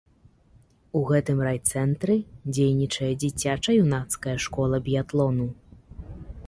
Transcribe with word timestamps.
У 0.99 1.01
гэтым 1.11 1.37
райцэнтры 1.47 2.15
дзейнічае 2.55 3.11
дзіцяча-юнацкая 3.25 4.37
школа 4.47 4.75
біятлону. 4.89 5.47